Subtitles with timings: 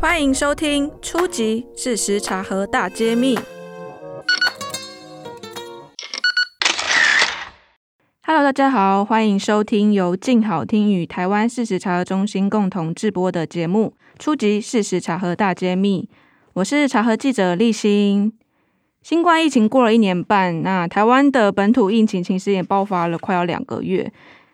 [0.00, 1.66] 欢迎收听《初级！
[1.76, 3.36] 事实查核大揭秘》。
[8.26, 14.60] Hello，大家好，欢迎收听由静好听与台湾事实查核中心共同制播的节目《初级！
[14.60, 16.08] 事实查核大揭秘》。
[16.54, 18.32] 我是查核记者立新。
[19.02, 24.10] 新冠疫情过了一年半，那台湾的本土疫情其实也爆发了快要两个月。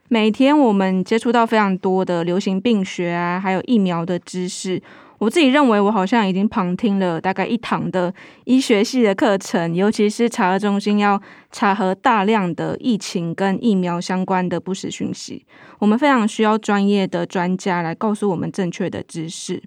[0.09, 4.83] 每天我们接触到非常多的流行病学啊，还有疫苗的知识。
[5.21, 8.13] 我自己认为，我好像已经旁听了大概一堂的
[8.45, 11.21] 医学系的课程，尤其是查核中心要
[11.53, 15.45] 查核大量的疫情跟疫苗相关的不实讯息，
[15.79, 19.63] 我们非常需要专业的专家来告诉我们正确的知识。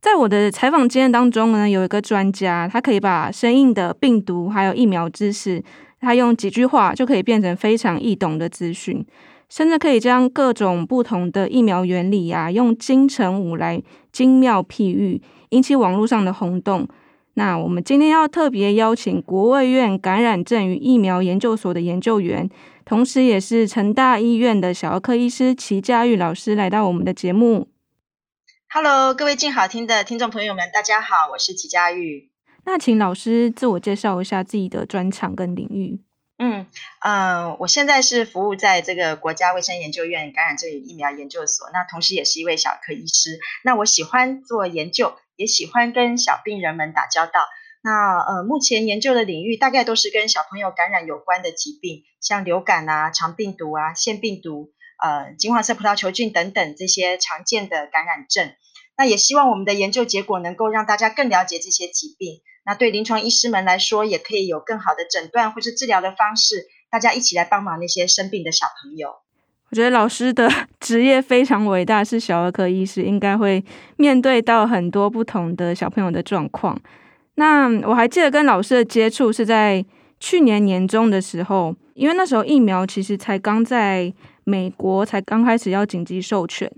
[0.00, 5.62] 在我的采访经验当中呢，有一个专家，他可以把生硬的病毒还有疫苗知识，
[6.00, 9.06] 他用几句话就可以变成非常易懂的资讯。
[9.48, 13.82] 甚至可以将各种不同的疫苗原理啊，用金城武来
[14.12, 16.86] 精妙譬喻，引起网络上的轰动。
[17.34, 22.50] 那我们今天要特别邀请国卫院感染症与疫苗研究所的研究员，
[22.84, 27.68] 同时也是成大医院的小儿科医师齐佳玉老师来到我们的节目。
[28.70, 32.30] Hello，各位静好听的听众朋友们，大家好，我是齐佳玉。
[32.66, 36.00] 那请老师自我介绍一下自己的专长跟领域。
[36.40, 36.66] 嗯
[37.00, 43.40] 嗯，我现在是服务在这个国家卫生研究院感染症与疫苗研究所，那同时也是一位小科医师。
[43.64, 47.46] 那我喜欢做研究，也喜欢跟小病人们打交道。
[47.82, 54.70] 那呃，目前研究的领域大概都是跟小朋友感染有关的疾病，像流感啊、肠病毒啊、腺病毒、
[55.02, 58.52] 呃、金黄色葡萄球菌等等这些常见的感染症。
[58.98, 62.40] 那也希望我们的研究结果能够让大家更了解这些疾病。
[62.66, 66.66] 那对临床医师们来说，也可以有更好的诊断或是治疗的方式。
[66.90, 69.10] 大家一起来帮忙那些生病的小朋友。
[69.70, 70.50] 我觉得老师的
[70.80, 73.62] 职业非常伟大，是小儿科医师，应该会
[73.96, 76.78] 面对到很多不同的小朋友的状况。
[77.36, 79.84] 那我还记得跟老师的接触是在
[80.18, 84.12] 去年年中的时候，因为那时候疫苗其实才刚在
[84.44, 86.70] 美国才刚开始要紧急授权，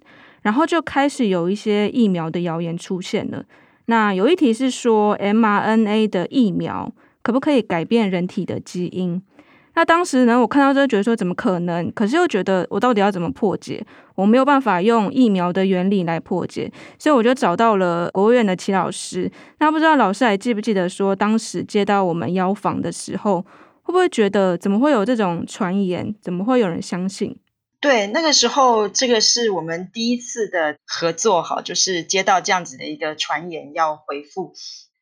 [0.42, 3.44] 然后就开始有一些疫苗的谣言出现了。
[3.86, 6.92] 那有一题是说，mRNA 的疫苗
[7.22, 9.20] 可不可以改变人体的基因？
[9.74, 11.90] 那当时呢，我看到之后觉得说怎么可能？
[11.92, 13.84] 可是又觉得我到底要怎么破解？
[14.16, 19.30] 我没有办法用疫苗的原理来破解，所以我就找到了国务院的齐老师。
[19.58, 23.40] 那不知道老师还记不记得说，当时接到我们邀访的时候，
[23.82, 26.14] 会不会觉得怎么会有这种传言？
[26.20, 27.34] 怎么会有人相信？
[27.80, 34.52] 对，那个时候，这个是我们第一次的合作，哈，就是接到这样子的一个传言要回复。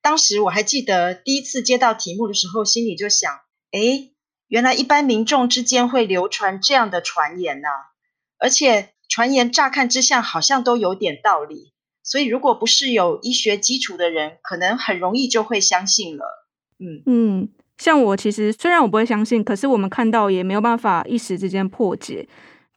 [0.01, 3.33] 当时我还记得第一次接到题目的时候，心里就想，
[3.73, 4.13] 诶，
[4.47, 7.69] 原来一般民众之间会流传这样的传言呐，
[8.39, 11.73] 而且传言乍看之下好像都有点道理，
[12.05, 16.47] 所以如果不是有医学基础的人，可能很容易就会相信了。
[16.79, 22.29] 嗯嗯，像我其实虽然我不会相信，可是我们看到也没有办法一时之间破解。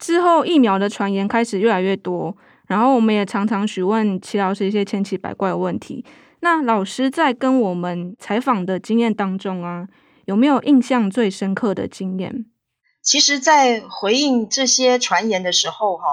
[0.01, 2.35] 之后，疫苗的传言开始越来越多，
[2.65, 6.03] 然后我们也常常询问齐老师一些千奇百怪的问题。
[6.39, 9.87] 那老师在跟我们采访的经验当中啊，
[10.25, 12.47] 有没有印象最深刻的经验？
[13.03, 16.03] 其实，在回应这些传言的时候，哈，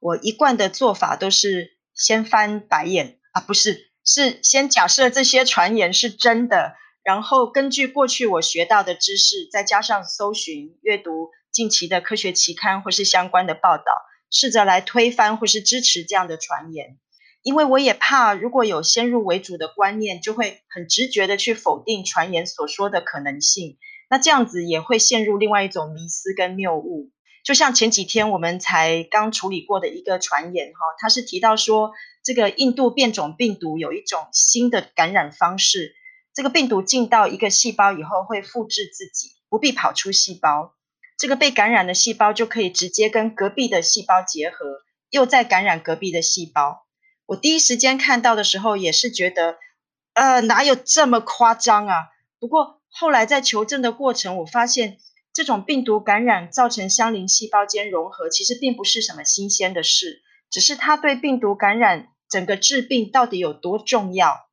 [0.00, 11.30] 我一贯的做法都是先翻白眼啊，不是，是先假设这些传言是真的，然后根据过去我学到的知识，再加上搜寻、阅读。
[11.58, 13.92] 近期的科学期刊或是相关的报道，
[14.30, 16.98] 试着来推翻或是支持这样的传言，
[17.42, 23.76] 因为我也怕，如果有先入为主的观念，就会很直觉的去否定传言所说的可能性，
[24.08, 27.10] 那这样子也会陷入另外一种迷思跟谬误。
[27.42, 31.90] 就像前几天我们才刚处理过的一个传言，哈，它是提到说，
[32.22, 35.96] 这个印度变种病毒有一种新的感染方式，
[36.32, 40.76] 这个病毒进到一个细胞以后会复制自己，不必跑出细胞。
[41.18, 46.86] 这个被感染的细胞就可以直接跟隔壁的细胞结合，又再感染隔壁的细胞。
[47.26, 49.58] 我第一时间看到的时候也是觉得，
[50.14, 51.94] 呃，哪有这么夸张啊？
[52.38, 54.98] 不过后来在求证的过程，我发现
[55.34, 64.48] 这种病毒感染造成相邻细胞间融合，其实并不是什么新鲜的事，只是它对病毒感染整个致病到底有多重要。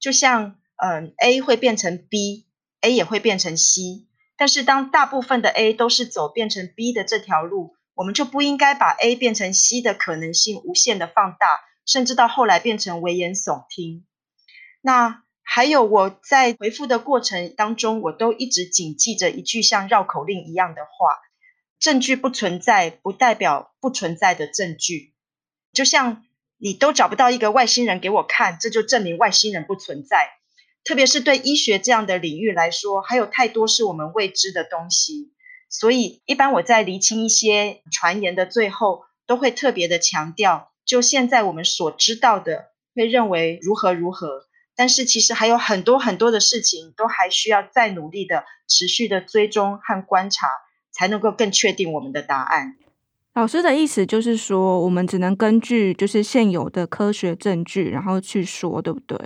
[0.00, 4.05] 就像嗯，A 会变成 B，A 也会变成 C。
[4.36, 14.04] 但是当大部分的 A 都是走变成 B 的这条路，我们就不应该把 A 变成 C 的可能性无限的放大，甚至到后来变成危言耸听。
[14.82, 21.18] 那还有我在回复的过程当中，我都一直谨记着一句像绕口令一样的话：
[21.78, 25.14] 证据不存在，不代表不存在的证据。
[25.72, 26.24] 就像
[26.58, 30.35] 你都找不到一个外星人给我看，这就证明外星人不存在。
[30.86, 35.32] 特别是对医学这样的领域来说，还有太多是我们未知的东西。
[35.68, 44.46] 所以，一般我在厘清一些传言的最后，都会特别的强调，就现在我们所知道的，会认为如何如何。
[44.76, 50.46] 但是，其实还有很多很多的事情，都还需要再努力的、持续的追踪和观察，
[50.92, 52.76] 才能够更确定我们的答案。
[53.34, 59.18] 老师的意思就是说，我们只能根据就是现有的科学证据，然后去说，对不对？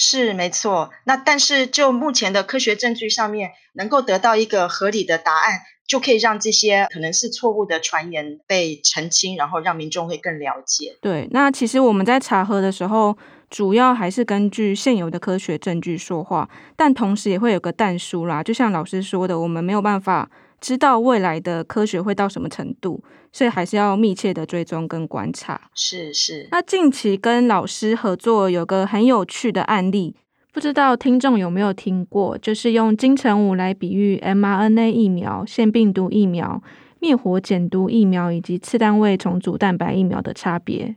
[0.00, 0.90] 是没错。
[1.02, 10.96] 那但是就目前的科学证据上面，能够得到一个合理的答案，就可以让这些可能是错误的传言被澄清，然后让民众会更了解。
[11.02, 13.18] 对，那其实我们在查核的时候，
[13.50, 20.30] 主要还是根据现有的科学证据说话，但同时也会有个但书啦，就像老师说的，我们没有办法。
[20.60, 23.02] 知道未来的科学会到什么程度，
[23.32, 25.70] 所以还是要密切的追踪跟观察。
[25.74, 26.48] 是是。
[26.50, 30.16] 那近期跟老师合作有个很有趣的案例，
[30.52, 32.36] 不知道听众有没有听过？
[32.38, 36.60] 就是用金城武来比喻 mRNA 疫苗、腺病毒疫苗、
[36.98, 40.96] 灭活减毒疫苗以及次单位重组蛋白疫苗的差别。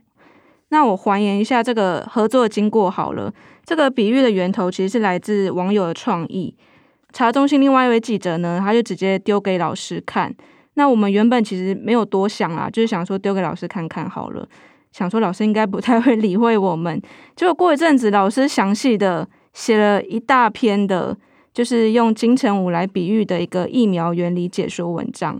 [0.70, 3.32] 那我还原一下这个合作经过好了。
[3.64, 6.56] 这个比喻的源头其实是来自网友的创意。
[7.12, 10.34] 查中心另外一位记者呢，他就直接丢给老师看。
[10.74, 14.48] 那我们原本其实没有多想啊，就是想说丢给老师看看好了，
[14.90, 17.00] 想说老师应该不太会理会我们。
[17.36, 21.14] 结果过一阵子，老师详细的写了一大篇的，
[21.52, 25.38] 就是用金城武来比喻的一个疫苗原理解说文章。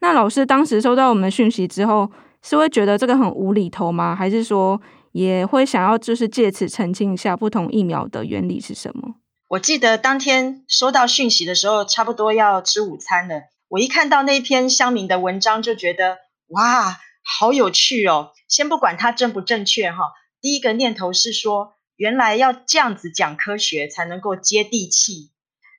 [0.00, 2.10] 那老师当时收到我们讯息之后，
[2.42, 4.14] 是会觉得这个很无厘头吗？
[4.14, 4.78] 还是说
[5.12, 9.14] 也会想要就是借此澄清一下不同疫苗的原理是什么？
[9.54, 13.42] 我记得当天收到讯息的时候，差不多要吃午餐了。
[13.68, 16.18] 我一看到那篇乡民的文章，就觉得
[16.48, 18.32] 哇，好有趣哦！
[18.48, 25.30] 先不管它正不正确哈，第一个念头是说，原来要这样子讲科学才能够接地气。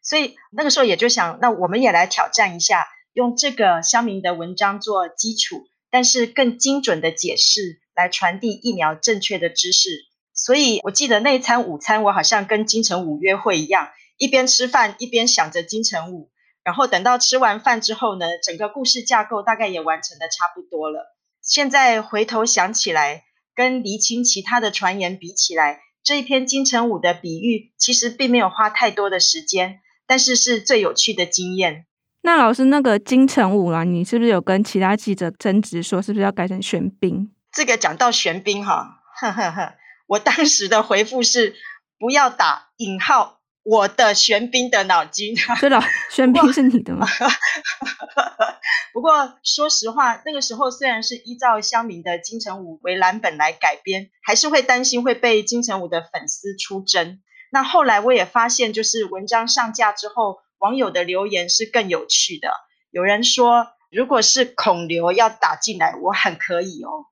[0.02, 10.06] 所以那个时候也就想，那我们也来挑战一下，用这个乡民的文章做基础，但是更精准的解释来传递疫苗正确的知识。
[10.36, 16.30] 所以我记得那一餐午餐，我好像跟金城武约会一样，一边吃饭一边想着金城武。
[16.64, 21.16] 然后等到吃完饭之后呢，整个故事架构大概也完成的差不多了。
[21.42, 23.24] 现在回头想起来，
[23.56, 31.86] 跟厘清其他的传言比起来，这一篇金城武的比喻其实并没有花太多的时间，但是是最有趣的经验。
[32.24, 37.32] 那老师，那个金城武啊，你是不是有跟其他记者争执，说是不是要改成玄彬？
[37.54, 39.76] 这个讲到玄彬哈，呵呵呵。
[40.08, 41.56] 我当时的回复是
[41.98, 45.36] 不要打引号，我的玄彬的脑筋。
[45.60, 47.08] 对了，玄彬是你的吗？
[48.94, 57.20] 不过说实话，那个时候虽然是依照乡民的金城武为蓝本来改编，还是会担心会被金城武的粉丝出征。
[57.52, 62.50] 那后来我也发现，就是文章上架之后，网友的留言是更有趣的。
[62.90, 67.06] 有人说，如果是孔刘要打进来，我很可以哦。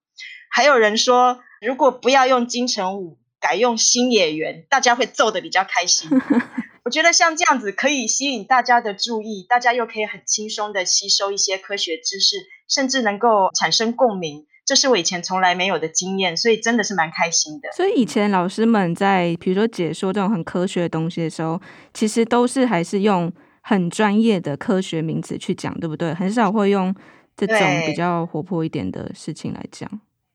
[0.56, 6.08] 还有人说，如果不要用金城武，改用新演员，大家会揍得比较开心。
[6.86, 12.36] 我觉得像这样子可以吸引大家的注意，大家又可以很轻松的吸收一些科学知识，
[12.70, 17.70] 甚至能够产生共鸣，这是我以前从来没有的经验，所以真的是蛮开心的。
[17.76, 21.60] 所以以前老师们在比如说解说这种很科学的东西的时候，
[21.96, 26.14] 其实都是还是用很专业的科学名词去讲，对不对？
[26.14, 26.94] 很少会用
[27.36, 27.58] 这种
[27.88, 29.90] 比较活泼一点的事情来讲。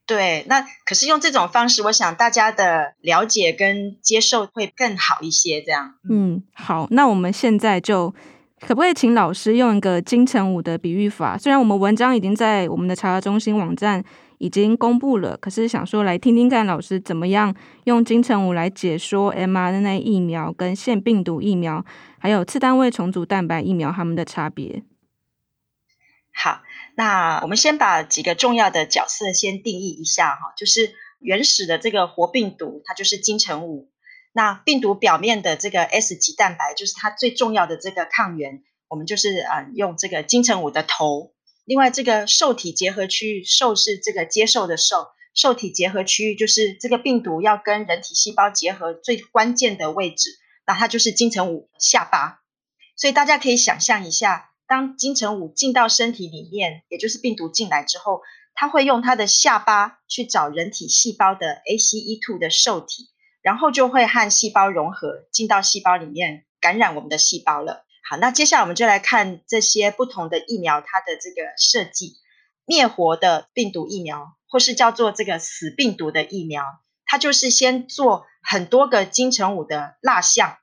[0.09, 5.61] 对，那可是用这种方式，我想大家的了解跟接受会更好一些。
[5.61, 8.13] 这样，嗯，好，那我们现在就
[8.59, 11.37] 可不可以请老师用一个金城武的比喻法？
[11.37, 14.03] 虽然我们文章已经在我们的查核中心网站
[14.39, 21.85] 已经公布了，可是想说来听听看老师怎么样用金城武来解说 mRNA 疫苗跟腺病毒疫苗，
[22.19, 24.83] 还有次单位重组蛋白疫苗它们的差别。
[26.39, 26.63] 好。
[26.95, 33.91] 那我们先把几个重要的角色先定义一下哈，就是原始的这个活病毒，它就是金城武。
[34.33, 41.33] 那病毒表面的这个 S 级蛋白，就是它最重要的这个抗原，我们就是呃用这个金城武的头。
[41.65, 50.31] 另外这个受体结合区域，受是这个接受的受，受体结合区域，就是这个病毒要跟人体细胞结合最关键的位置，
[50.67, 52.41] 那它就是金城武下巴。
[52.97, 58.21] 所以大家可以想象一下，当金城武进到身体里面，也就是病毒进来之后，
[58.55, 63.09] 它会用它的下巴去找人体细胞的 ACE2 的受体，
[63.41, 67.87] 然后就会和细胞融合，进到细胞里面感染我们的细胞了。
[68.09, 72.19] 好，那接下来我们就来看这些不同的疫苗，它的这个设计。
[72.67, 76.63] 灭活的病毒疫苗，或是叫做这个死病毒的疫苗，
[77.07, 80.59] 它就是先做很多个金城武的蜡像，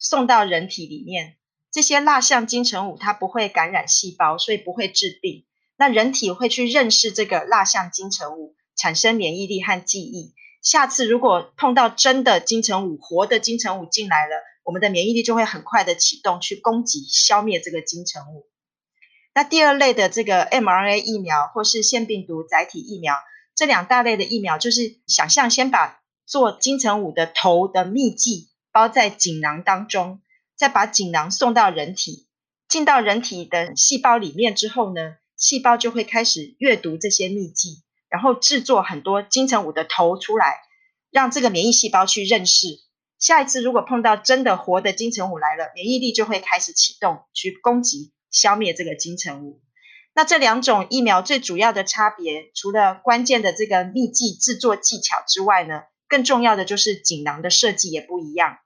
[0.00, 1.36] 送到人体里面。
[1.74, 5.44] 这些蜡像金城武它不会感染细胞，所以不会致病。
[5.76, 10.34] 那人体会去认识这个蜡像金城武，产生免疫力和记忆。
[10.62, 18.46] 下次如果碰到真的金城武，活的金城武进来了，我们的免疫力就会很快的启动，去攻击、消灭这个金城武。
[19.34, 23.16] 那第二类的这个 mRNA 疫苗或是腺病毒载体疫苗，
[23.56, 30.20] 这两大类的疫苗，就是想象先把做金城武的头的秘剂包在锦囊当中。
[30.56, 32.26] 再把锦囊送到人体，
[32.68, 40.60] 进到人体的细胞里面之后呢，细胞就会开始阅读这些秘籍，然后制作很多金城武的头出来，
[41.10, 42.80] 让这个免疫细胞去认识。
[43.18, 49.60] 下一次如果碰到真的活的金城武来了，免疫力就会开始启动，去攻击、消灭这个金城武。
[50.14, 58.58] 那这两种疫苗最主要的差别，除了关键的这个秘籍制作技巧之外呢，更重要的就是锦囊的设计也不一样。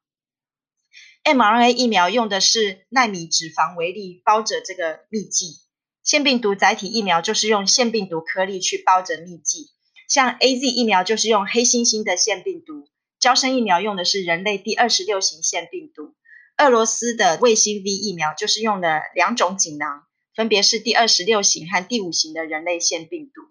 [1.35, 5.61] mRNA 疫苗用的是奈米脂肪微粒包着这个秘剂，
[6.02, 9.70] 腺病毒载体疫苗就是用腺病毒颗粒去包着秘剂，
[10.08, 12.88] 像 AZ 疫苗就是用黑猩猩的腺病毒，
[13.20, 16.14] 胶生疫苗用的是人类第二十六型腺病毒，
[16.56, 20.04] 俄罗斯的卫星 V 疫苗就是用了两种锦囊，
[20.35, 23.42] 分别是第二十六型和第五型的人类腺病毒。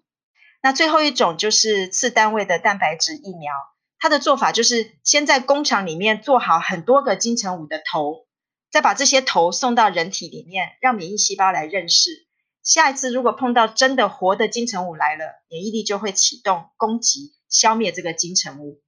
[0.62, 3.52] 那最后一种就是次单位的蛋白质疫苗。
[3.98, 8.26] 它的做法就是先在工厂里面做好很多个金城武的头，
[8.70, 12.26] 再把这些头送到人体里面，让免疫细胞来认识。
[12.62, 18.82] 下一次如果碰到真的活的金城武来了，免疫力就会启动攻击，消灭这个金城武。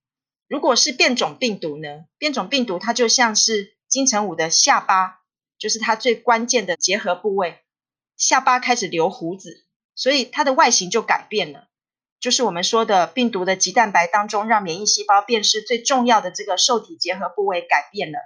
[0.47, 2.05] 如果是变种病毒呢？
[2.19, 5.23] 变种病毒它就像是金城武的下巴，
[5.59, 7.61] 就是它最关键的结合部位，
[8.17, 9.65] 下巴开始留胡子，
[9.95, 11.70] 所以它的外形就改变了。
[12.21, 18.19] 就是我们说的病毒的棘蛋白当中，让免疫细胞辨识最重要的这个受体结合部位改变了。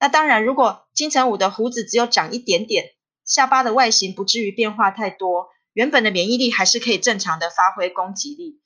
[0.00, 2.94] 那当然，如果金城武的胡子只有长一点点，
[3.24, 8.60] 下巴的外形不至于变化太多，原本的免疫力还是可以正常的发挥攻击力。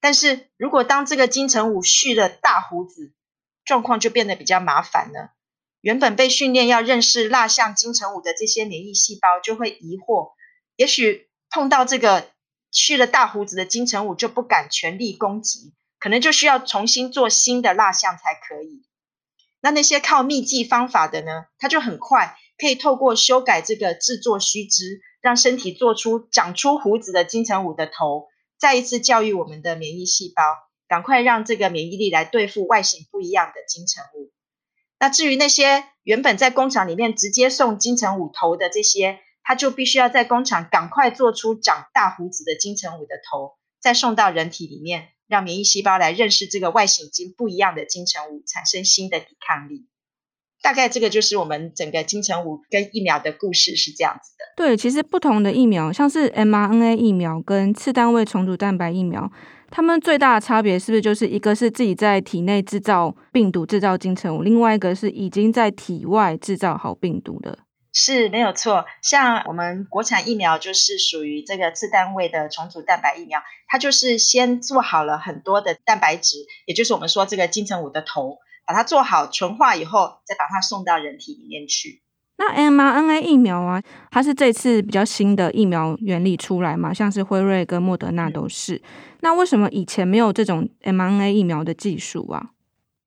[0.00, 3.12] 但是如果当这个金城武蓄了大胡子，
[3.66, 5.34] 状况就变得比较麻烦了。
[5.82, 10.32] 原本被训练要认识蜡像金城武的这些免疫细胞就会疑惑，
[10.76, 12.31] 也许碰到这个。
[12.72, 18.82] 去了大胡子的金城武就不敢全力攻击，可能就需要重新做新的蜡像才可以。
[19.60, 21.44] 那那些靠秘技方法的呢？
[21.58, 30.42] 他就很快可以透过修改这个制作须知，让身体做出长出胡子的金城武的头，再一次教育我们的免疫细胞，
[30.88, 34.32] 赶快让这个免疫力来对付外形不一样的金城武。
[34.98, 39.20] 那至于那些原本在工厂里面直接送金城武头的这些。
[39.44, 49.88] 他就必须要在工厂赶快做出长大胡子的金城武的头，再送到人体里面，让免疫细胞来认识这个外形已经不一样的金城武，产生新的抵抗力。
[50.62, 54.44] 大概这个就是我们整个金城武跟疫苗的故事是这样子的。
[54.56, 59.28] 对，其实不同的疫苗，像是 mRNA 疫苗跟次单位重组蛋白疫苗，
[59.72, 67.58] 它们最大的差别是不是就是一个是自己在体内制造病毒、制造金城武，另外一个是已经在体外制造好病毒的？
[67.92, 82.00] 是没有错，像我们国产疫苗就是属于这个次单位的重组蛋白疫苗，它就是先做好了很多的蛋白质，也就是我们说这个金城武的头，把它做好纯化以后，再把它送到人体里面去。
[82.38, 88.76] 那 mRNA 疫苗啊，它是这次比较新的疫苗原理出来嘛，像是辉瑞跟莫德纳都是。
[88.76, 88.82] 嗯。
[89.20, 92.50] 那为什么以前没有这种 mRNA 疫苗的技术啊？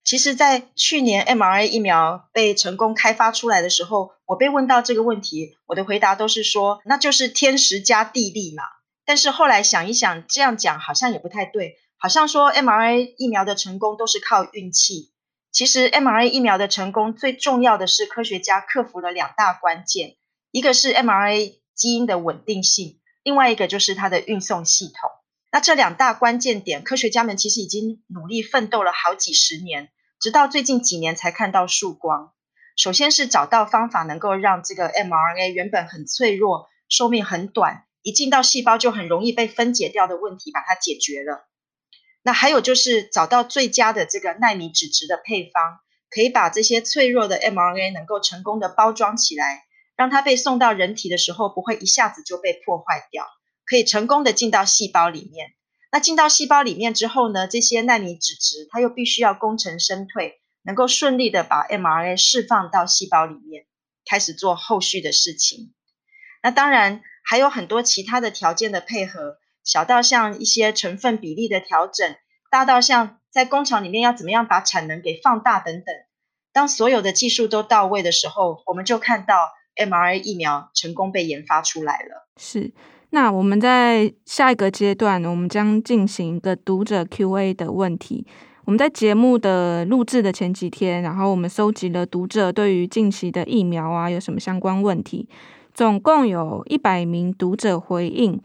[0.06, 8.64] 其实，在去年 mRNA 疫苗被成功开发出来的时候，我被问到这个问题，我的回答都是说，那就是天时加地利嘛。
[9.06, 15.12] 但是后来想一想，这样讲好像也不太对，好像说 mRNA 疫苗的成功都是靠运气。
[15.52, 20.16] 其实 mRNA 疫苗的成功最重要的是科学家克服了两大关键，
[20.52, 25.10] 一个是 mRNA 基因的稳定性，另外一个就是它的运送系统。
[25.52, 29.90] 那这两大关键点，科学家们其实已经努力奋斗了好几十年。
[30.20, 32.32] 直到最近几年才看到曙光。
[32.76, 41.48] 首先是找到方法，能够让这个 mRNA 原本很脆弱、寿命很短、一进到细胞就很容易被分解掉的问题，把它解决了。
[42.22, 45.80] 那还有就是找到最佳的这个纳米脂质的配方，
[46.10, 49.64] 可以把这些脆弱的 mRNA 能够成功的包装起来，
[49.96, 53.26] 让它被送到人体的时候不会一下子就被破坏掉，
[53.66, 55.52] 可以成功的进到细胞里面。
[55.92, 63.66] 那进到细胞里面之后呢，这些纳米脂质它又必须要功成身退，能够顺利的把 mRNA 释放到细胞里面，
[64.10, 65.74] 开始做后续的事情。
[66.44, 69.38] 那当然还有很多其他的条件的配合。
[69.64, 72.16] 小到像一些成分比例的调整，
[72.52, 75.96] 大到像在工厂里面要怎么样把产能给放大等等。
[76.54, 82.30] 当所有的技术都到位的时候，我们就看到 mRNA 疫苗成功被研发出来了。
[82.38, 82.76] 是，
[83.10, 88.28] 那我们在下一个阶段，我们将进行一个读者 Q&A 的问题。
[88.66, 95.30] 我们在节目的录制的前几天，然后我们收集了读者对于近期的疫苗啊有什么相关问题，
[95.72, 98.42] 总共有一百名读者回应。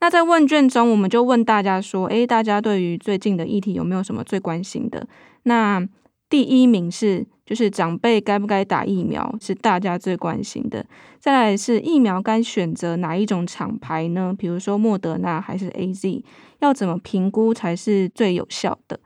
[0.00, 5.06] 那在问卷中，我们就问大家说：“诶，大家对于最近的议题有没有什么最关心的？”
[5.44, 5.86] 那
[6.30, 10.86] 第一名是，就是长辈该不该打疫苗，是大家最关心的。
[11.18, 14.34] 再来是疫苗该选择哪一种厂牌呢？
[14.38, 16.22] 比如说莫德纳还是 AZ？
[16.60, 18.98] 要怎么评估才是最有效的？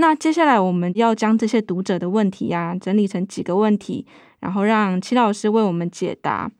[0.00, 4.06] 那接下来我们要将这些读者的问题呀、啊，整理成几个问题，
[4.40, 6.50] 然后让齐老师为我们解答。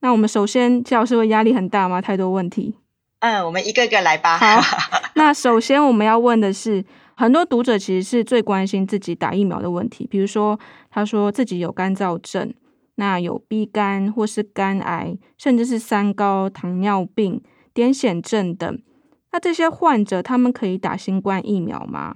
[0.00, 2.00] 那我们首先，齐老师会压力很大吗？
[2.00, 2.74] 太多问题。
[3.20, 4.38] 嗯，我们一个个来吧。
[4.38, 4.60] 好，
[5.14, 6.82] 那首先我们要问的是，
[7.14, 10.58] 很多读者其实是最关心自己打疫苗的问题，比如说
[10.90, 12.52] 他说自己有干燥症，
[12.94, 17.42] 那有 B 肝或是肝癌，甚至是三高、糖尿病、
[17.74, 18.82] 癫痫症等。
[19.30, 22.14] 那这些患者他们可以打新冠疫苗吗？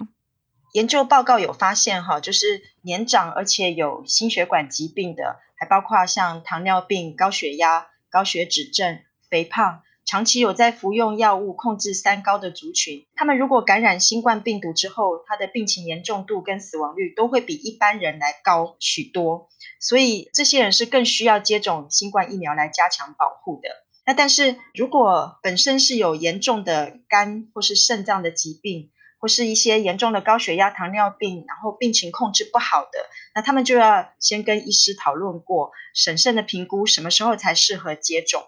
[0.77, 9.81] 研究报告有发现，哈，就是年长而且有心血管疾病的，还包括像糖尿病、高血压、高血脂症、肥胖。
[10.05, 19.49] 长期有在服用药物控制三高的族群，他们如果感染新冠病毒之后，他的病情严重度跟死亡率都会比一般人来高许多，
[19.81, 23.69] 所以这些人是更需要接种新冠疫苗来加强保护的。
[24.05, 38.47] 那但是如果本身是有严重的肝或是肾脏的疾病，或是一些严重的高血压、糖尿病，然后病情控制不好的，那他们就要先跟医师讨论过，审慎的评估什么时候才适合接种。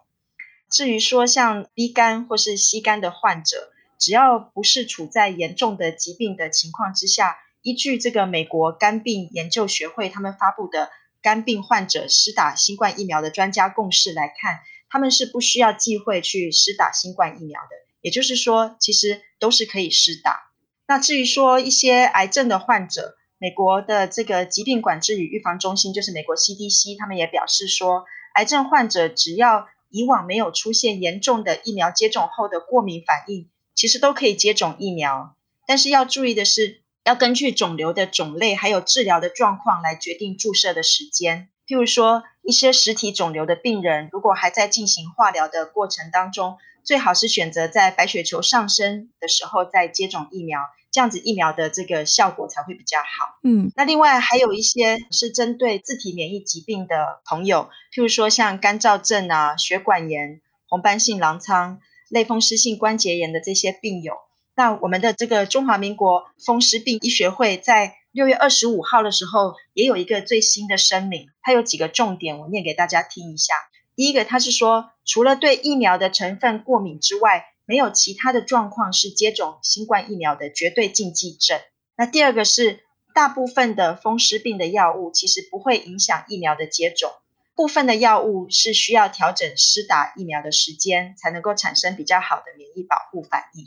[0.69, 17.69] 至于说像 B 肝或是 C 肝的患者，只要不是处在严重的疾病的情况之下，依据这个美国肝病研究学会他们发布的肝病患者施打新冠疫苗的专家共识来看，他们是不需要忌讳去施打新冠疫苗的。
[18.01, 20.48] 也就是说，其实都是可以施打。
[20.89, 35.35] 那至于说一些癌症的患者，美国的这个疾病管制与预防中心，就是美国 CDC，他们也表示说，癌症患者只要以往没有出现严重的疫苗接种后的过敏反应，其实都可以接种疫苗。
[35.67, 41.49] 但是要注意的是，要根据肿瘤的种类还有治疗的状况来决定注射的时间。
[41.67, 50.61] 譬如说，一些实体肿瘤的病人，如果还在进行化疗的过程当中，最好是选择在白血球上升的时候再接种疫苗。
[50.91, 53.39] 这样子疫苗的这个效果才会比较好。
[53.43, 64.13] 嗯，那另外还有一些是针对自体免疫疾病的朋友，譬如说像干燥症啊、血管炎、红斑性狼疮、类风湿性关节炎的这些病友。
[64.55, 73.53] 那我们的这个中华民国风湿病医学会在六月二十五号的时候也有一个最新的声明，它有几个重点，我念给大家听一下。
[73.95, 81.61] 第一个，它是说除了对疫苗的成分过敏之外，没有其他的状况是接种新冠疫苗的绝对禁忌症。
[81.95, 82.79] 那第二个是，
[83.13, 87.11] 大部分的风湿病的药物其实不会影响疫苗的接种，
[87.53, 93.65] 部分的药物是需要调整施打疫苗的时间，才能够产生比较好的免疫保护反应。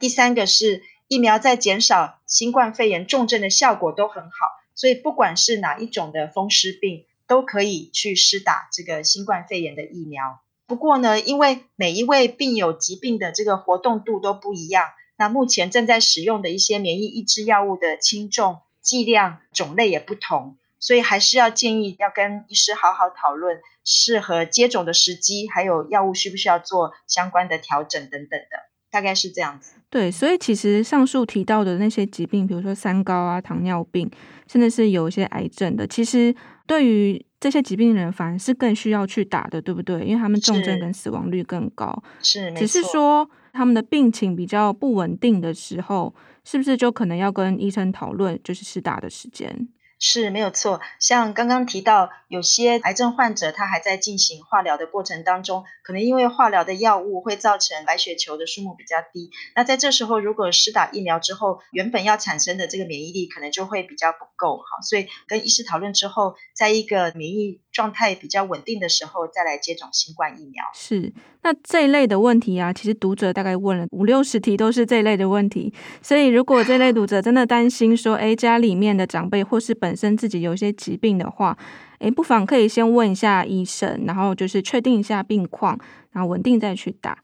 [0.00, 10.40] 第三个是，疫苗在减少新冠肺炎重症的效果都很好，所以不管是哪一种的风湿病，都可以去施打这个新冠肺炎的疫苗。
[10.68, 14.84] 不过呢，因为每一位病友疾病的这个活动度都不一样，
[15.16, 29.72] 那目前正在使用的一些免疫抑制药物的轻重、剂量、种类也不同，所以还是要建议要跟医师好好讨论适合接种的时机，还有药物需不需要做相关的调整等等的，大概是这样子。
[29.88, 34.10] 对，所以其实上述提到的那些疾病，比如说三高啊、糖尿病，
[34.46, 36.34] 甚至是有一些癌症的，其实
[36.66, 40.04] 对于这些疾病的人反而是更需要去打的，对不对？
[40.04, 42.02] 因为他们重症跟死亡率更高。
[42.20, 49.68] 是，只是说他们的病情比较不稳定的时候，是不是就可能要跟医生讨论，就是施打的时间？
[49.98, 59.30] 是没有错，像刚刚提到，有些癌症患者他还在进行化疗的过程当中，可能因为化疗的药物会造成白血球的数目比较低。
[59.56, 70.64] 那在这时候，如果施打疫苗之后，原本要产生的这个免疫力可能就会比较不够，哈，所以跟医师讨论之后，在一个免疫状态比较稳定的时候，再来接种新冠疫苗。
[70.74, 71.12] 是，
[71.42, 75.72] 那这一类的问题啊，其实读者大概问了五六十题，都是这一类的问题。
[76.02, 81.56] 所以，如果这类读者真的担心说，哎，家里面的长辈或是本身自己有一些疾病的话，
[82.00, 85.78] 诶，不妨可以先问一下医生，然后就是确定一下病况，
[86.10, 87.16] 然后稳定再去打。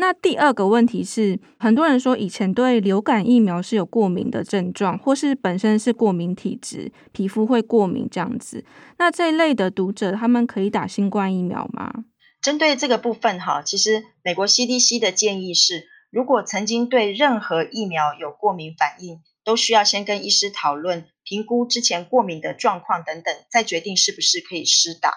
[0.00, 8.64] 那第二个问题是，很多人说以前对流感疫苗是有过敏的症状，或是本身是过敏体质，皮肤会过敏这样子。
[8.98, 11.92] 那这一类的读者，他们可以打新冠疫苗吗？
[12.40, 21.06] 针对这个部分哈，其实美国 CDC 的建议是，如果曾经对任何疫苗有过敏反应，都需要先跟医师讨论。
[21.24, 25.12] 评估之前过敏的状况等等，再决定是不是可以施打。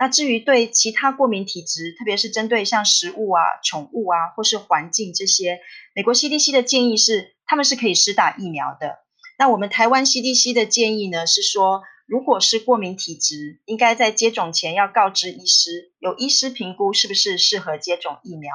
[0.00, 5.60] 那至于对其他过敏体质，特别是针对像食物啊、宠物啊，或是环境这些，
[5.94, 9.00] 美国 CDC 的建议是，他们是可以施打疫苗的。
[9.38, 18.50] 那我们台湾 CDC 的建议呢，是说，如果是过敏体质，应该在接种前要告知医师，由医师评估是不是适合接种疫苗。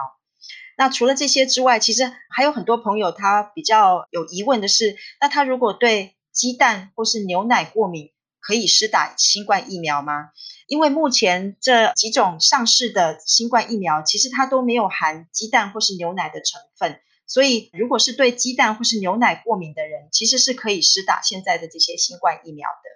[0.77, 8.11] 那除了这些之外，其实还有很多朋友他比较有疑问的是，那他如果对鸡蛋或是牛奶过敏，
[8.45, 10.29] 可以施打新冠疫苗吗？
[10.67, 22.95] 因为目前这几种上市的新冠疫苗，其实它都没有含鸡蛋或是牛奶的成分，所以如果是对鸡蛋或是牛奶过敏的人，其实是可以施打现在的这些新冠疫苗的。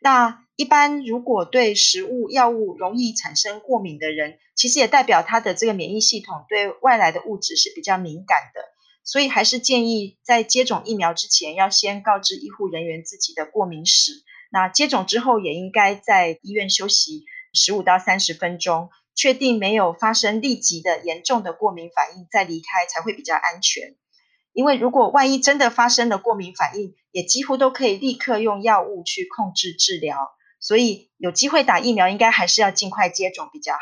[0.00, 8.60] 那一般如果对食物、药物容易产生过敏的人，其实也代表他的这个免疫系统对外来的物质是比较敏感的。
[9.02, 14.12] 所以还是建议在接种疫苗之前，要先告知医护人员自己的过敏史。
[14.50, 23.96] 那接种之后，也应该在医院休息十五到三十分钟，确定没有发生立即的严重的过敏反应，再离开才会比较安全。
[24.52, 30.16] 因为如果万一真的发生了过敏反应，也几乎都可以立刻用药物去控制治疗。
[30.60, 33.78] 所以有机会打疫苗，应该还是要尽快接种比较好。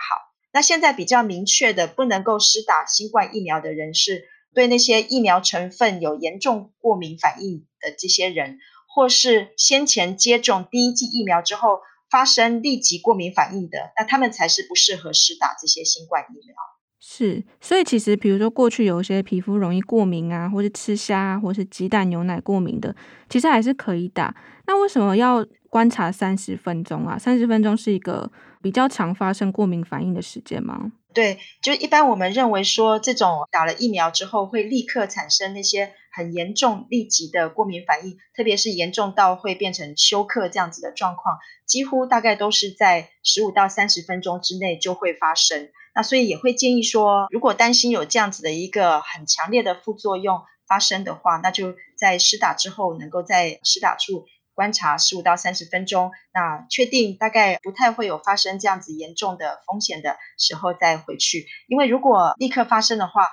[0.52, 4.28] 那现在比较明确的不能够施打新冠疫苗的人是。
[4.54, 8.58] 对那些疫苗成分有严重过敏反应的这些人，
[8.96, 11.80] 或是先前接种第一剂疫苗之后
[12.10, 16.56] 发生立即过敏反应的，那他们才是不适合施打这些新冠疫苗。
[16.98, 22.96] 是，所以其实比如说过去有一些皮肤容易过敏啊，或是吃虾啊，或是鸡蛋、牛奶过敏的，
[23.28, 24.34] 其实还是可以打。
[24.66, 27.18] 那为什么要观察三十分钟啊？
[27.18, 28.32] 三十分钟是一个
[28.62, 30.90] 比较常发生过敏反应的时间吗？
[31.12, 45.68] 对，就一般我们认为说，这种打了疫苗之后会立刻产生那些很严重、立即的过敏反应，特别是严重到会变成休克这样子的状况，几乎大概都是在十五到三十分钟之内就会发生。
[45.94, 54.24] 那所以也会建议说，如果担心有这样子的一个很强烈的副作用发生的话，那就在施打之后能够在施打处。
[54.54, 61.46] 观察十五到三十分钟，那确定大概不太会有发生这样子严重的风险的时候再回去。
[61.68, 63.28] 因为如果立刻发生的话，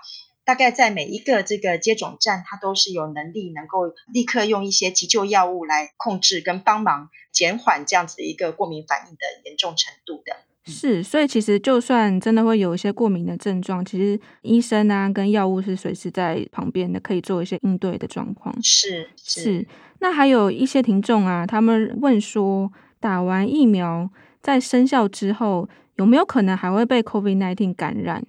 [0.45, 10.35] 大概在每一个这个接种站，它都是有能力能够立刻用一些急救药物来控制跟帮忙减缓这样子的一个过敏反应的严重程度的。
[10.65, 18.55] 是，所以其实就算真的会有一些过敏的症状，其实医生啊跟药物是随时在旁边的，可以做一些应对的状况。
[18.63, 19.41] 是是。
[19.41, 19.67] 是
[19.99, 24.09] 那还有一些听众啊，他们问说，打完疫苗
[24.41, 28.25] 在生效之后，有没有可能还会被 COVID-19 感染？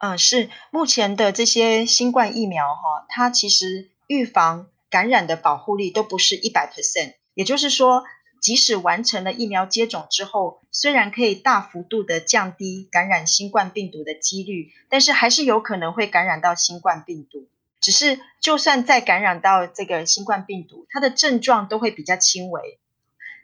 [0.00, 8.04] 嗯，是目前的这些新冠疫苗哈，它其实预防感染的保护力都不是一百 percent，也就是说，
[8.40, 17.46] 即使完成了疫苗接种之后，虽然可以大幅度的降低感染新冠病毒的几率，但是还是有可能会感染到新冠病毒。
[17.82, 22.78] 只是，就算再感染到这个新冠病毒，它的症状都会比较轻微。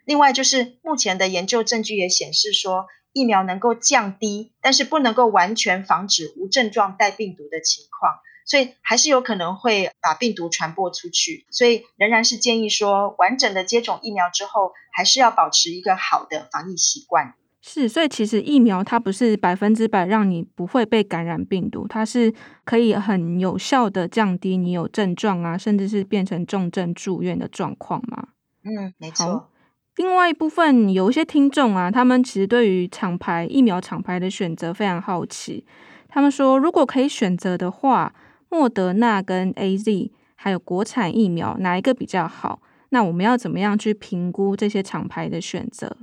[0.05, 11.45] 另外，就是目前的研究证据也显示说，疫苗能够降低，但是不能够完全防止无症状带病毒的情况，所以还是有可能会把病毒传播出去。
[11.49, 17.33] 所以，仍然是建议说，完整的接种疫苗之后，还是要保持一个好的防疫习惯。
[17.59, 28.29] 是，所以其实疫苗它不是百分之百让你不会被感染病毒，它是可以很有效的降低你有症状啊，甚至是变成重症住院的状况嘛。
[28.63, 29.49] 嗯，没错。
[29.97, 35.65] 另外一部分有一些听众啊，他们其实对于厂牌疫苗厂牌的选择非常好奇。
[36.07, 38.13] 他们说，如果可以选择的话，
[38.49, 42.61] 莫德纳跟 AZ 还有国产疫苗哪一个比较好？
[42.89, 45.97] 那我们要怎么样去评估这些厂牌的选择？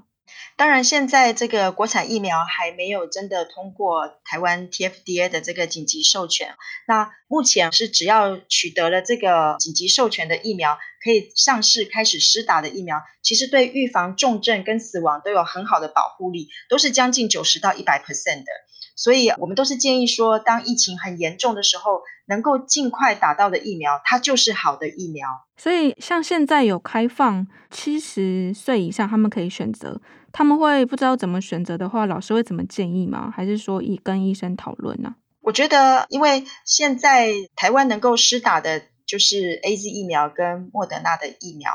[0.57, 6.55] 当然，现在这个国产疫苗还没有真的通过台湾 TFDA 的这个紧急授权。
[6.87, 18.53] 那目前是只要取得了这个紧急授权的疫苗，可以上市开始施打的疫苗，其实对预防重症跟死亡都有很好的保护力，都是将近九十到一百 percent 的。
[18.97, 25.29] 所以，我们都是建议说，当疫情很严重的时候，能够尽快打到的疫苗，它就是好的疫苗。
[25.57, 30.01] 所以，像现在有开放七十岁以上，他们可以选择。
[30.33, 33.33] 他们会不知道怎么选择的话，老师会怎么建议吗？
[33.35, 35.15] 还是说以跟医生讨论呢？
[35.43, 41.71] 我觉得，因为现在台湾能够施打的就是 AZ 疫苗跟莫德纳的疫苗。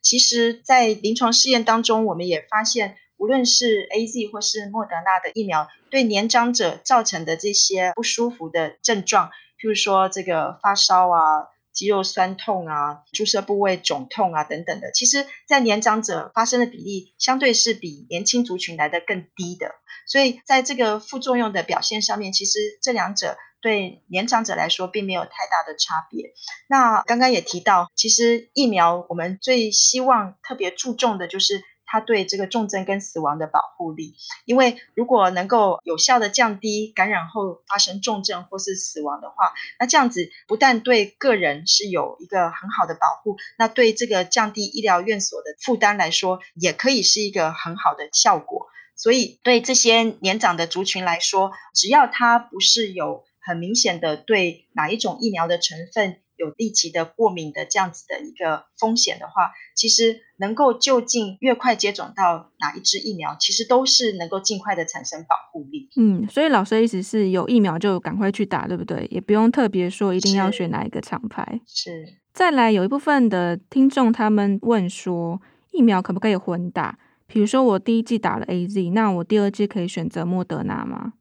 [0.00, 9.30] 其实，在临床试验当中，我们也发现，无论是 AZ 或是莫德纳的疫苗，对年长者造成的这些不舒服的症状，
[9.60, 11.48] 譬如说这个发烧啊。
[11.76, 19.72] 肌肉酸痛啊，注射部位肿痛啊，等等的，其实，在年长者发生的比例相对是比年轻族群来的更低的，
[20.06, 26.32] 所以在这个副作用的表现上面，其实这两者对年长者来说并没有太大的差别。
[26.66, 31.62] 那刚刚也提到，其实疫苗我们最希望特别注重的就是。
[31.86, 48.66] 它对这个重症跟死亡的保护力，因为如果能够有效的降低感染后发生重症或是死亡的话，那这样子不但对个人是有一个很好的保护，那对这个降低医疗院所的负担来说，也可以是一个很好的效果。
[48.96, 65.88] 所以对这些年长的族群来说，只要它不是有很明显的对哪一种疫苗的成分，有立即的过敏的这样子的一个风险的话，其实能够就近越快接种到哪一支疫苗，其实都是能够尽快的产生保护力。
[65.96, 69.06] 嗯，所以老师的意思是有疫苗就赶快去打，对不对？
[69.10, 71.60] 也不用特别说一定要选哪一个厂牌。
[71.66, 72.14] 是。
[72.32, 75.40] 再来，有一部分的听众他们问说，
[75.72, 76.98] 疫苗可不可以混打？
[77.26, 81.14] 比如说我第一季打了 AZ，那我第二季可以选择莫德纳吗？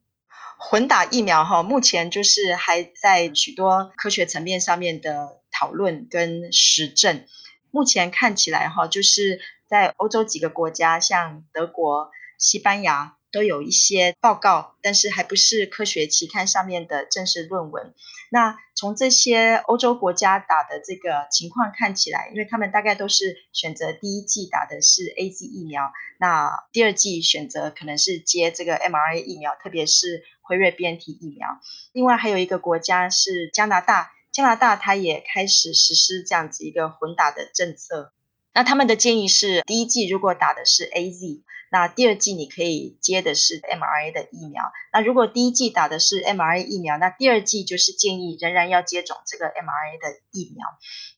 [0.68, 7.24] 混打疫苗哈，目前就是还在许多科学层面上面的讨论跟实证。
[7.70, 17.94] 目前看起来哈，就是在欧洲几个国家，像德国、西班牙，都有一些报告，但是还不是科学期刊上面的正式论文。
[18.32, 31.60] 那从这些欧洲国家打的这个情况看起来，因为他们大概都是选择第一剂打的是 AZ 疫苗，那第二剂选择可能是接这个 m R A 疫苗，特别是辉瑞 BNT 疫苗。
[31.92, 38.14] 另外还有一个国家是加拿大，加拿大它也开始实施这样子一个混打的政策。
[38.56, 41.44] 那他们的建议是，第一剂如果打的是 AZ。
[41.72, 44.72] 那第二剂你可以接的是 m R A 的疫苗。
[44.94, 50.66] 那如果第一剂打的是 m R A 疫苗，那第二剂就是建议仍然要接种这个 m R A 的疫苗。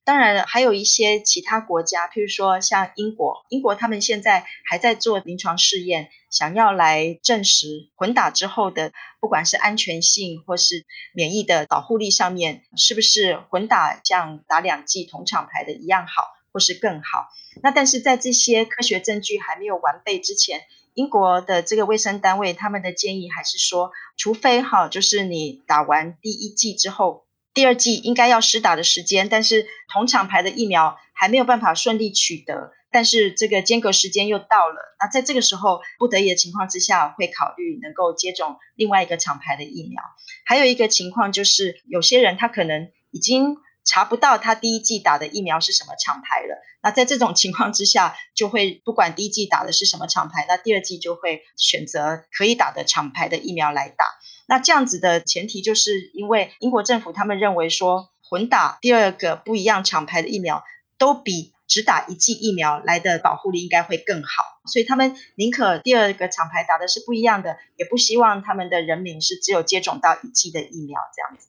[0.04, 16.37] 当然，还有一些其他国家，譬如说像英国，英国他们现在还在做临床试验，想要来证实混打之后的不管是安全性或是免疫的保护力上面，是不是混打像打两剂同厂牌的一样好。
[16.58, 17.28] 或是更好，
[17.62, 20.62] 那但是在这些科学证据还没有完备之前，
[20.96, 40.02] 英国的这个卫生单位他们的建议还是说，除非哈，就是你打完第一剂之后，第二剂应该要施打的时间，但是同厂牌的疫苗还没有办法顺利取得，但是这个间隔时间又到了，那在这个时候不得已的情况之下，会考虑能够接种另外一个厂牌的疫苗。
[40.44, 43.58] 还有一个情况就是，有些人他可能已经。
[43.88, 54.06] 查不到他第一剂打的疫苗是什么厂牌了，那在这种情况之下，就会不管第一剂打的是什么厂牌，那第二剂就会选择可以打的厂牌的疫苗来打。
[54.46, 60.64] 那这样子的前提就是因为英国政府他们认为说，混打第二个不一样厂牌的疫苗，
[60.98, 71.48] 都比只打一剂疫苗来的保护力应该会更好，所以他们宁可第二个厂牌打的是不一样的，也不希望他们的人民是只有接种到一剂的疫苗这样子。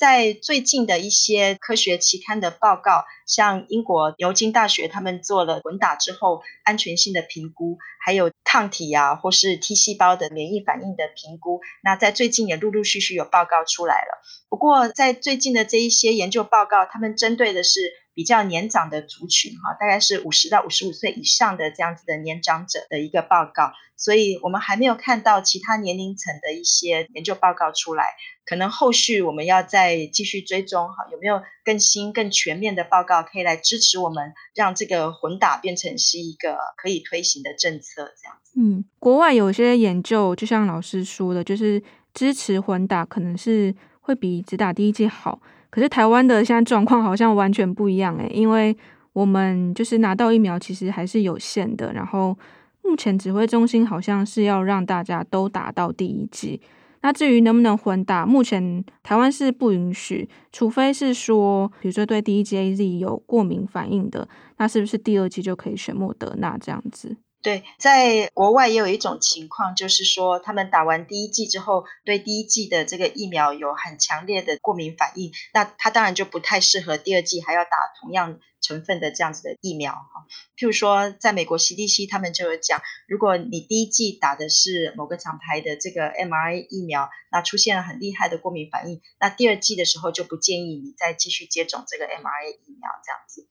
[0.00, 14.22] 在最近的一些科学期刊的报告，像英国牛津大学他们做了混打之后安全性的评估，还有抗体啊或是 T 细胞的免疫反应的评估，那在最近也陆陆续续有报告出来了。
[14.48, 28.06] 不过在最近的这一些研究报告，他们针对的是比较年长的族群哈，大概是五十到五十五岁以上的这样子的年长者的一个报告，所以我们还没有看到其他年龄层的一些研究报告出来。
[28.50, 38.60] 可能后续我们要再继续追踪哈，有没有更新、更全面的报告可以来支持我们，让这个混打变成是一个可以推行的政策，这样子。
[38.60, 41.80] 嗯，国外有些研究，就像老师说的，就是
[42.12, 45.40] 支持混打，可能是会比只打第一剂好。
[45.70, 48.76] 可是台湾的现在状况好像完全不一样诶，因为
[49.12, 51.92] 我们就是拿到疫苗其实还是有限的。
[51.92, 52.36] 然后
[52.82, 56.60] 目前指挥中心好像是要让大家都打到第一剂。
[57.02, 67.16] 那至于能不能混打，目前台湾是不允许，除非是说，比如说对第一剂 AZ 有过敏反应的，那是不是第二季就可以选莫德纳这样子？
[67.42, 80.26] 对，在国外也有一种情况，就是说他们打完第一剂之后，对第一剂的这个疫苗有很强烈的过敏反应，那他当然就不太适合第二剂还要打同样成分的这样子的疫苗哈。
[80.54, 93.48] 譬如说，在美国 CDC 他们就有讲，如果你第一剂打的是某个厂牌的这个 mRNA 疫苗，那出现了很厉害的过敏反应，那第二剂的时候就不建议你再继续接种这个 mRNA 疫苗这样子。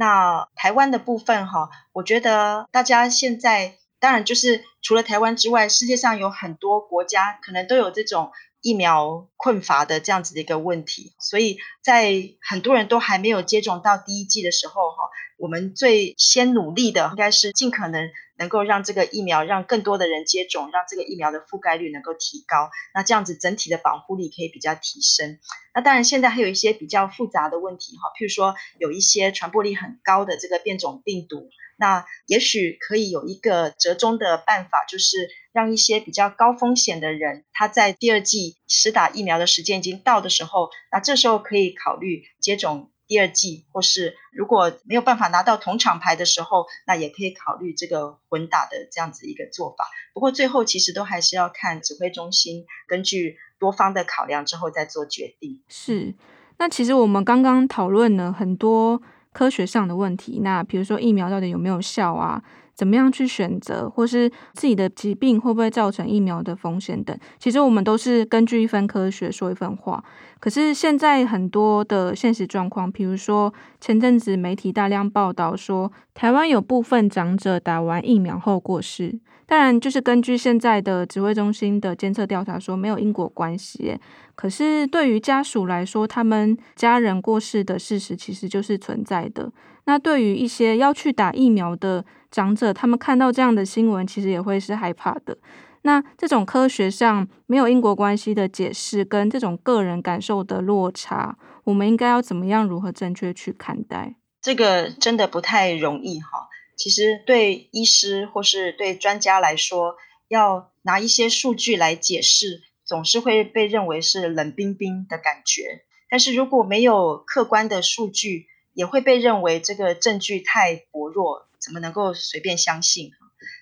[0.00, 8.32] 那台湾的部分哈，我觉得大家现在当然就是除了台湾之外，世界上有很多国家可能都有这种
[8.62, 25.38] 疫苗困乏的这样子的一个问题，所以在很多人都还没有接种到第一剂的时候哈，我们最先努力的应该是尽可能能够让这个疫苗让更多的人接种，让这个疫苗的覆盖率能够提高，那这样子整体的保护力可以比较提升。
[25.74, 31.48] 那当然现在还有一些比较复杂的问题哈，譬如说有一些传播力很高的这个变种病毒，
[31.78, 42.90] 那也许可以有一个折中的办法，就是让一些比较高风险的人，他在第二剂实打疫苗的时间已经到的时候，那这时候可以考虑接种。
[43.10, 49.84] 第二剂，或是如果没有办法拿到同厂牌的时候，那也可以考虑这个混打的这样子一个做法。
[50.14, 55.60] 不过最后其实都还是要看指挥中心根据多方的考量之后再做决定。
[55.66, 56.14] 是，
[56.58, 59.02] 那其实我们刚刚讨论了很多
[59.32, 62.40] 科学上的问题，那比如说疫苗到底有没有效啊？
[62.80, 70.02] 怎么样去选择，或是自己的疾病会不会造成疫苗的风险等，其实我们都是根据一份科学说一份话。
[70.38, 79.20] 可是现在很多的现实状况，比如说前阵子媒体大量报道说，台湾有部分长者打完疫苗后过世。
[79.44, 83.98] 当然，就是根据现在的指挥中心的监测调查说没有因果关系。
[84.34, 89.52] 可是对于家属来说，他们家人过世的事实其实就是存在的。
[89.84, 95.36] 那对于一些要去打疫苗的长者，他们看到这样的新闻，其实也会是害怕的。
[95.82, 104.16] 那这种科学上没有因果关系的解释，跟这种个人感受的落差，我们应该要怎么样如何正确去看待？
[104.42, 106.48] 这个真的不太容易哈。
[106.76, 109.96] 其实对医师或是对专家来说，
[110.28, 115.84] 要拿一些数据来解释，总是会被认为是冷冰冰的感觉。
[116.10, 123.12] 但是如果没有客观的数据，也会被认为这个证据太薄弱，怎么能够随便相信？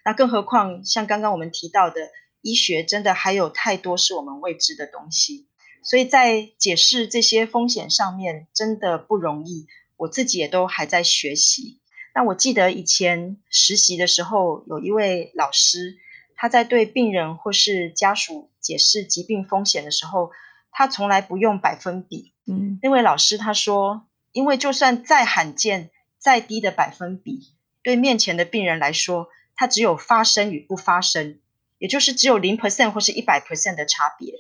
[0.04, 5.46] 那更何况像刚刚我们提到的，医学真的还有太多是我们未知的东西，
[5.82, 9.66] 所以在解释这些风险上面真的不容易。
[9.96, 11.80] 我自己也都还在学习。
[12.14, 15.96] 那我记得以前实习的时候，有一位老师，
[16.36, 20.30] 他在对病人或是家属解释疾病风险的时候，
[20.70, 22.32] 他从来不用百分比。
[22.46, 24.07] 嗯，那位老师他说。
[24.38, 31.40] 因为就算再罕见、再低的百分比，对面前的病人来说，它只有发生与不发生，
[31.78, 34.32] 也就是只有零 percent 或是一百 percent 的差别。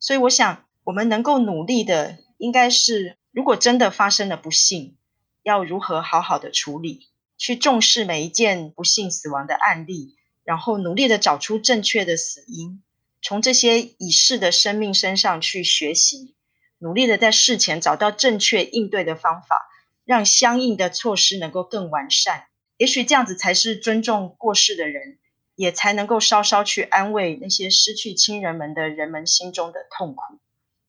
[0.00, 4.96] 所以，我想我们能够努力的，应该是如果真的发生了不幸，
[5.44, 7.06] 要如何好好的处理，
[7.38, 12.82] 去重视每一件不幸死亡的案例，然后努力的找出正确的死因，
[13.22, 16.34] 从这些已逝的生命身上去学习。
[16.78, 19.68] 努力的在事前找到正确应对的方法，
[20.04, 22.44] 让相应的措施能够更完善。
[22.76, 25.18] 也许这样子才是尊重过世的人，
[25.54, 30.22] 也才能够稍稍去安慰那些失去亲人们的人们心中的痛苦。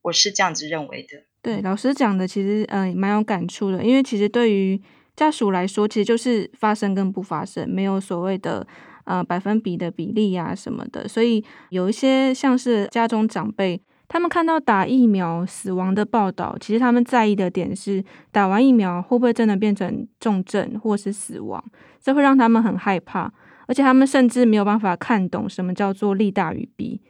[0.02, 1.24] 我是这样子认为的。
[1.42, 4.82] 对，老师讲的其实嗯蛮有感触的，因为其实对于
[5.16, 8.68] 家属来说，其实就是发生跟不发生，没有所谓的
[9.06, 11.08] 呃百分比的比例啊什么的。
[11.08, 13.82] 所以有一些像是家中长辈。
[14.08, 21.64] 他们看到打疫苗死亡的报道，其实他们在意的点是打完疫苗会不会真的变成重症或是死亡，
[22.02, 23.32] 这会让他们很害怕，
[23.68, 27.02] 而且他们甚至没有办法看懂什么叫做利大于弊。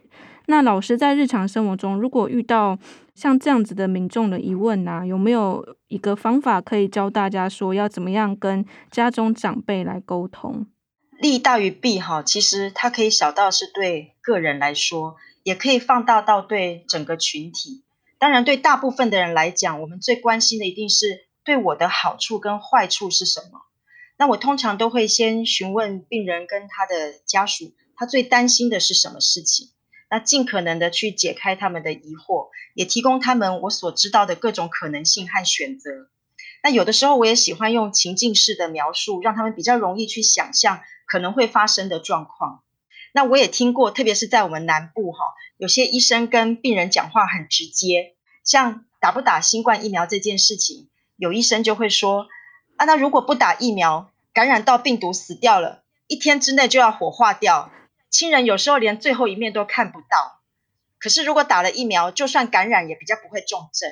[0.48, 2.78] 那老师在日常生活中，如果遇到
[3.14, 10.66] 像这样子的民众的疑问呐、啊，有没有一个方法可以教大家说要怎么样跟家中长辈来沟通？
[11.18, 15.16] 利大于弊哈，其实它可以小到是对个人来说。
[15.46, 17.84] 也可以放大到对整个群体。
[18.18, 23.60] 当然，对大部分的人来讲，我们最关心的一定是对我的好处跟坏处是什么。
[24.18, 29.68] 那我通常都会先询问病人跟他的家属，他最担心的是什么事情。
[30.10, 36.10] 那尽可能的去解开他们的疑惑，也提供他们我所知道的各种可能性和选择。
[36.64, 42.64] 那有的时候我也喜欢用情境式的描述，让他们比较容易去想象可能会发生的状况。
[43.16, 45.18] 那我也听过，特别是在我们南部哈，
[45.56, 48.14] 有些医生跟病人讲话很直接，
[48.44, 52.26] 像打不打新冠疫苗这件事情，有医生就会说
[52.76, 57.72] 啊，那如果不打疫苗，感染到病毒死掉了，一天之内就要火化掉，
[58.10, 60.42] 亲人有时候连最后一面都看不到。
[60.98, 63.90] 可是如果打了疫苗，就算感染也比较不会重症。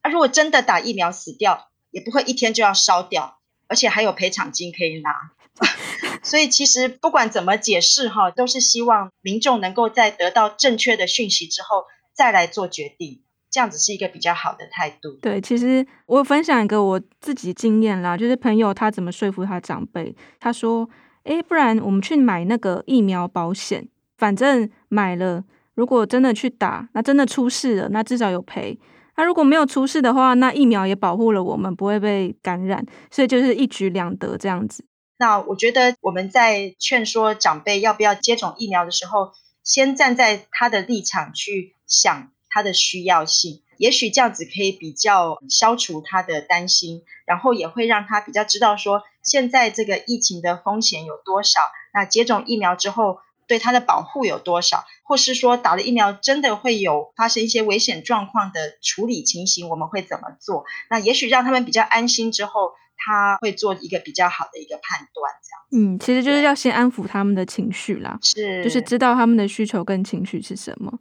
[0.00, 5.30] 啊，如果真的打疫苗死掉，也不会一天就要烧掉，而且还有赔偿金可以拿。
[6.24, 15.18] 所以其实不管怎么解释哈，都是希望民众能够在得到正确的讯息之后再来做决定，这样子是一个比较好的态度。
[15.20, 20.88] 对，其实我分享一个我自己经验啦，就是朋友他怎么说服他长辈，他说
[21.24, 25.44] ：“诶，不然我们去买那个疫苗保险，反正买了，
[25.74, 28.78] 如果真的去打，那真的出事了，那至少有赔。
[29.16, 34.84] 那如果没有出事的话，那疫苗也保护了我们不会被感染，所以就是一举两得这样子。”
[35.16, 51.60] 那我觉得我们在劝说长辈要不要接种疫苗的时候，先站在他的立场去想他的需要性，也许这样子可以比较消除他的担心，然后也会让他比较知道说现在这个疫情的风险有多少，
[51.92, 60.64] 那接种疫苗之后对他的保护有多少，或是说打了疫苗真的会有发生一些危险状况的处理情形，我们会怎么做？
[60.90, 62.72] 那也许让他们比较安心之后。
[63.04, 65.94] 他会做一个比较好的一个判断，这样。
[65.94, 70.98] 嗯，其实就是要先安抚他们的情绪啦，是，就是知道他们的需求跟情绪是什么。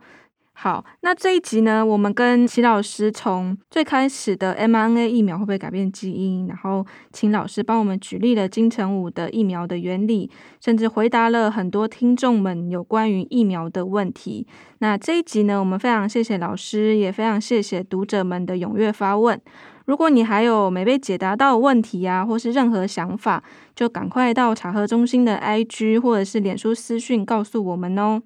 [0.56, 10.30] 好，那这一集呢，我们跟齐老师从最开始的 mRNA 疫苗会不会改变基因，然后请老师帮我们举例了金城武的疫苗的原理，
[10.64, 14.48] 甚至回答了很多听众们有关于疫苗的问题。
[14.78, 19.42] 那这一集呢，我们非常谢谢老师，也非常谢谢读者们的踊跃发问。
[19.86, 23.44] 如果你还有没被解答到的问题啊，或是任何想法，
[23.76, 28.22] 就赶快到茶核中心的 IG 或者是脸书私讯告诉我们哦。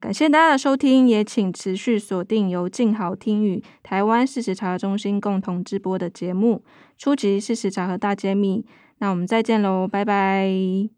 [0.00, 6.62] 感谢大家的收听，也请持续锁定由静好听与台湾事实查核中心共同直播的节目
[7.02, 7.40] 《初级！
[7.40, 8.66] 事实查核大揭秘》。
[8.98, 10.50] 那我们再见喽，拜拜，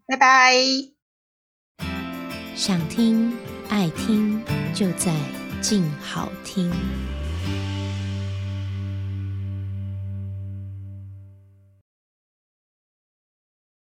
[0.05, 0.53] 拜拜。
[2.53, 3.31] 想听
[3.69, 4.41] 爱听，
[4.73, 5.13] 就在
[5.61, 6.69] 静好听。